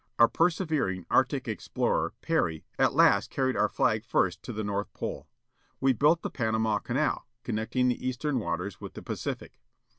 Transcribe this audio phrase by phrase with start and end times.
[0.17, 5.27] Our persevering Arctic explorer Peary at last carried our flag first to the North Pole.
[5.79, 9.59] We built the Panama Canal, connecting the eastern waters with the Pacific.